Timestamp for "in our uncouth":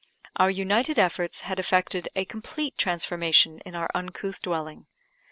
3.67-4.41